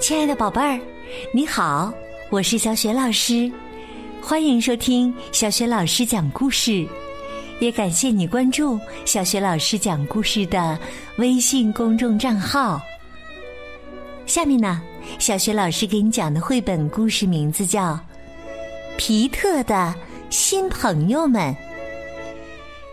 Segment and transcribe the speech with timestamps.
[0.00, 0.80] 亲爱的宝贝儿，
[1.30, 1.92] 你好，
[2.30, 3.52] 我是小雪老师，
[4.22, 6.88] 欢迎收听小雪老师讲故事，
[7.60, 10.78] 也感谢你关注小雪老师讲故事的
[11.18, 12.80] 微信公众账号。
[14.24, 14.80] 下面呢，
[15.18, 17.92] 小雪老师给你讲的绘本故事名字叫
[18.96, 19.94] 《皮特的
[20.30, 21.54] 新朋友们》。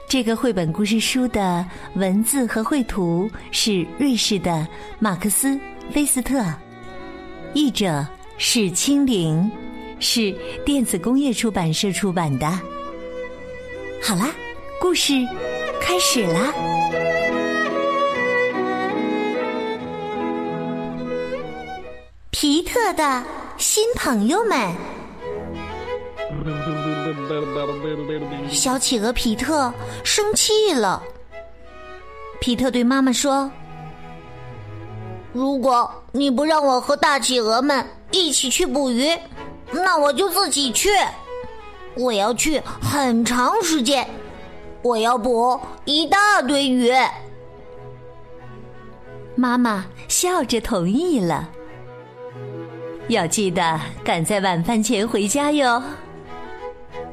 [0.10, 1.66] 这个绘本故事书的
[1.96, 4.68] 文字和绘图是瑞士的
[5.00, 5.48] 马克思·
[5.90, 6.44] 菲斯特。
[7.58, 8.06] 译者
[8.38, 9.52] 是青灵，
[10.00, 10.32] 是
[10.64, 12.48] 电子工业出版社出版的。
[14.00, 14.30] 好啦，
[14.80, 15.14] 故事
[15.82, 16.54] 开始啦！
[22.30, 23.24] 皮特的
[23.58, 24.72] 新朋友们，
[28.52, 31.02] 小企鹅皮特生气了。
[32.40, 33.52] 皮特对妈妈说。
[35.34, 39.10] 如果你不让我和大企鹅们一起去捕鱼，
[39.72, 40.90] 那我就自己去。
[41.96, 44.08] 我要去很长时间，
[44.82, 46.92] 我要捕一大堆鱼。
[49.36, 51.50] 妈妈笑着同意了。
[53.08, 55.82] 要记得赶在晚饭前回家哟。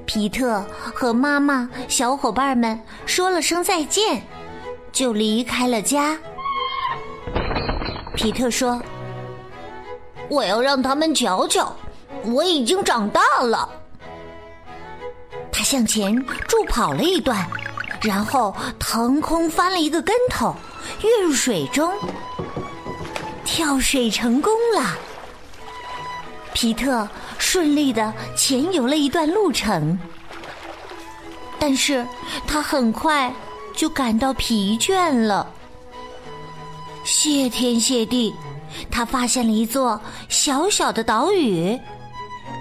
[0.06, 4.22] 皮特和妈妈、小伙伴们说了声再见，
[4.92, 6.18] 就离开了家。
[8.14, 8.80] 皮特说
[10.30, 11.74] ：“我要让他们瞧瞧，
[12.24, 13.68] 我已经长大了。”
[15.50, 16.14] 他向前
[16.48, 17.46] 助跑了一段，
[18.02, 20.54] 然后腾空翻了一个跟头，
[21.02, 21.92] 跃入水中，
[23.44, 24.96] 跳水成功了。
[26.52, 29.98] 皮特顺利的潜游了一段路程，
[31.58, 32.06] 但是
[32.46, 33.32] 他很快
[33.74, 35.50] 就感到疲倦了。
[37.04, 38.34] 谢天谢地，
[38.90, 41.78] 他发现了一座小小的岛屿，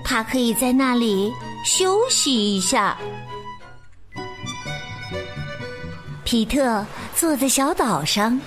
[0.03, 1.31] 他可以在那里
[1.65, 2.97] 休息一下。
[6.25, 6.85] 皮特
[7.15, 8.39] 坐在小岛上，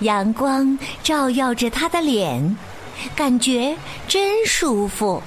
[0.00, 2.56] 阳光照耀着他的脸，
[3.14, 3.76] 感觉
[4.08, 5.22] 真舒服。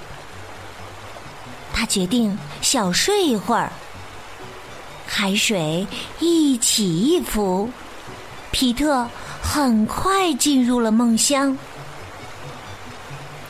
[1.72, 3.72] 他决定小睡一会儿，
[5.06, 5.86] 海水
[6.20, 7.70] 一起一伏，
[8.52, 9.08] 皮特。
[9.44, 11.56] 很快进入了梦乡，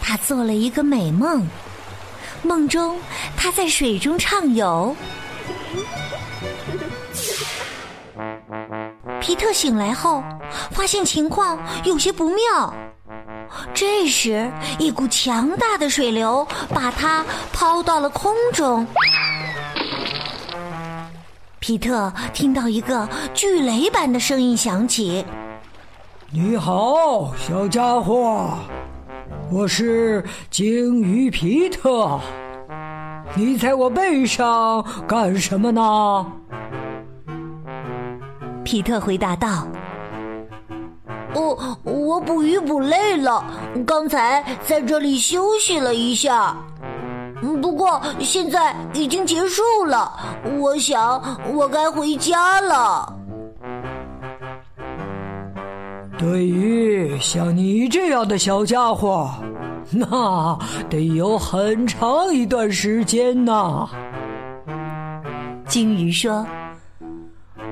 [0.02, 1.48] 他做了一个美梦。
[2.42, 3.00] 梦中，
[3.38, 4.94] 他在水中畅游。
[9.22, 10.22] 皮特醒来后，
[10.72, 12.74] 发现情况有些不妙。
[13.74, 17.24] 这时，一股强大的水流把他
[17.54, 18.86] 抛到了空中。
[21.60, 25.26] 皮特听到一个巨雷般的声音响起。
[26.36, 28.50] 你好，小家伙，
[29.52, 32.20] 我是鲸鱼皮特。
[33.36, 36.26] 你在我背上干什么呢？
[38.64, 39.68] 皮特回答道
[41.36, 43.46] ：“我我捕鱼捕累了，
[43.86, 46.58] 刚才在这里休息了一下。
[47.62, 50.12] 不过现在已经结束了，
[50.58, 53.18] 我想我该回家了。”
[56.24, 59.30] 对于像你这样的小家伙，
[59.92, 60.58] 那
[60.90, 63.90] 得有很长一段时间呢。
[65.68, 66.48] 鲸鱼说：“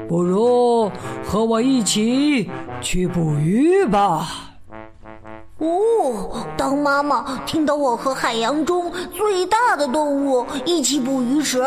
[0.06, 0.91] 不如
[1.23, 2.50] 和我一起
[2.81, 4.28] 去捕鱼吧。”
[5.59, 11.63] 哦，当妈妈听到我和海洋中最大的动物一起捕鱼时，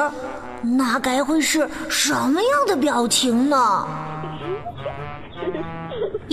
[0.61, 3.87] 那该会是什么样的表情呢？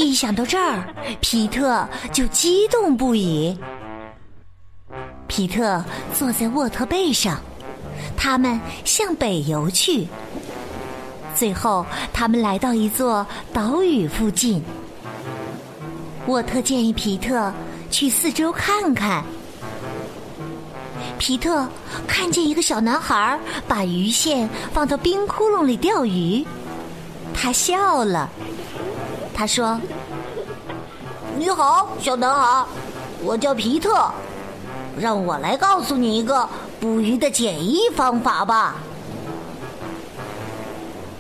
[0.03, 0.83] 一想到这儿，
[1.21, 3.55] 皮特就激动不已。
[5.27, 7.39] 皮特坐在沃特背上，
[8.17, 10.07] 他们向北游去。
[11.35, 14.61] 最后，他们来到一座岛屿附近。
[16.25, 17.53] 沃特建议皮特
[17.91, 19.23] 去四周看看。
[21.19, 21.67] 皮特
[22.07, 26.43] 看见一个小男孩把鱼线放到冰窟窿里钓鱼，
[27.35, 28.27] 他笑了。
[29.41, 29.75] 他说
[31.35, 32.63] ：“你好，小男孩，
[33.23, 34.07] 我叫皮特，
[34.95, 36.47] 让我来告诉你一个
[36.79, 38.75] 捕鱼的简易方法吧。”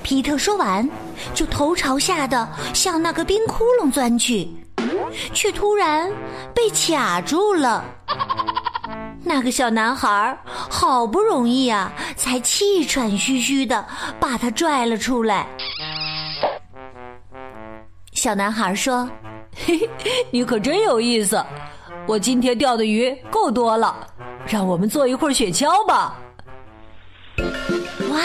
[0.03, 0.87] 皮特说完，
[1.33, 4.47] 就头朝下的向那个冰窟窿钻去，
[5.33, 6.07] 却突然
[6.53, 7.83] 被卡住了。
[9.25, 10.37] 那个小男孩
[10.69, 13.83] 好不容易啊，才气喘吁吁的
[14.19, 15.47] 把他拽了出来。
[18.21, 19.09] 小男孩说
[19.65, 21.43] ：“嘿嘿，你可真有意思！
[22.05, 23.95] 我今天钓的鱼够多了，
[24.45, 26.19] 让我们做一会儿雪橇吧。
[28.11, 28.19] 哇，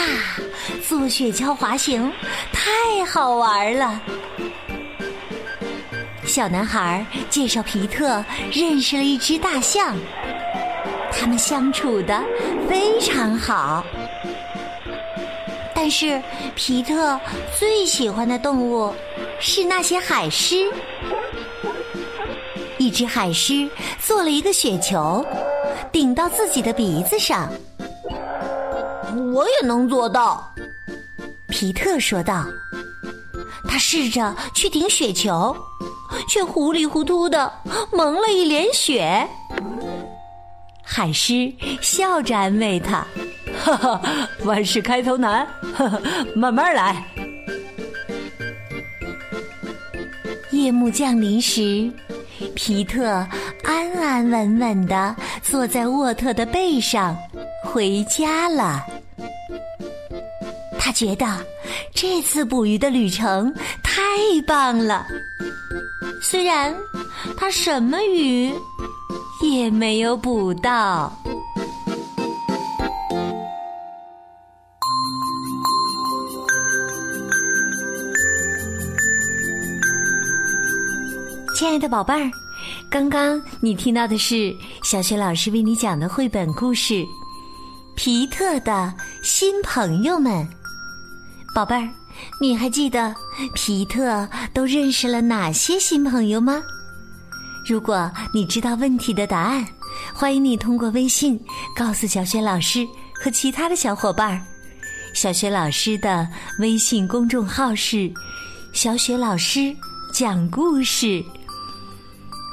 [0.87, 2.13] 坐雪橇滑行
[2.53, 3.99] 太好玩了！
[6.23, 8.23] 小男孩介绍皮特
[8.53, 9.95] 认识了一只大象，
[11.11, 12.23] 他们相处的
[12.69, 13.83] 非常好。
[15.73, 16.21] 但是
[16.53, 17.19] 皮特
[17.57, 18.93] 最喜欢的动物
[19.39, 20.71] 是那些海狮。
[22.77, 23.69] 一只海狮
[23.99, 25.25] 做了一个雪球，
[25.91, 27.51] 顶到自己的鼻子上。
[29.33, 30.43] 我也能做到，
[31.49, 32.45] 皮特说道。
[33.67, 35.55] 他试着去顶雪球，
[36.29, 37.51] 却糊里糊涂的
[37.91, 39.27] 蒙了一脸雪。
[40.83, 41.51] 海狮
[41.81, 43.05] 笑着安慰他
[43.61, 44.01] ：“哈哈，
[44.45, 45.45] 万事开头难，
[45.75, 45.99] 哈哈，
[46.35, 47.03] 慢慢来。”
[50.57, 51.87] 夜幕降临时，
[52.55, 53.05] 皮特
[53.63, 57.15] 安安稳稳的坐在沃特的背上，
[57.63, 58.83] 回家了。
[60.79, 61.27] 他觉得
[61.93, 64.01] 这次捕鱼的旅程太
[64.47, 65.05] 棒了，
[66.23, 66.75] 虽然
[67.37, 68.51] 他什么鱼
[69.43, 71.15] 也没有捕到。
[81.57, 82.29] 亲爱的宝贝儿，
[82.87, 86.93] 刚刚你听到的是小雪老师为你讲的绘本故事
[87.95, 88.93] 《皮特的
[89.23, 90.31] 新朋友们》。
[91.55, 91.89] 宝贝儿，
[92.39, 93.11] 你还记得
[93.55, 96.61] 皮特都认识了哪些新朋友吗？
[97.67, 99.67] 如果你知道问题的答案，
[100.13, 101.43] 欢迎你通过微信
[101.75, 104.39] 告诉小雪老师和其他的小伙伴儿。
[105.11, 108.13] 小雪老师的微信公众号是
[108.73, 109.75] “小雪老师
[110.13, 111.25] 讲故事”，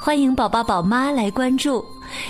[0.05, 1.83] 欢迎宝宝宝妈来关注。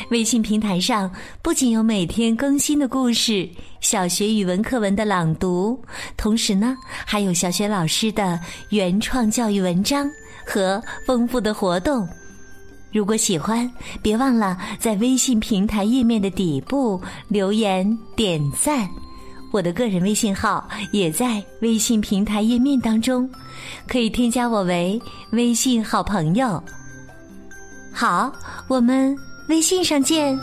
[0.10, 1.12] 微信平台上
[1.42, 3.50] 不仅有每天更新的故事、
[3.81, 5.77] 小学语文课文的朗读，
[6.16, 8.39] 同时呢，还有小学老师的
[8.69, 10.10] 原创教育文章
[10.48, 12.07] 和丰富的活动。
[12.94, 13.69] 如果喜欢，
[14.01, 17.86] 别忘了在微信平台页面的底部留言
[18.16, 18.89] 点赞。
[19.51, 23.30] 我的个人微信号也在微信平台页面当中，
[23.86, 24.98] 可以添加我为
[25.31, 26.63] 微信好朋友。
[27.95, 28.31] 好，
[28.68, 29.18] 我们。
[29.47, 30.39] 微信上见。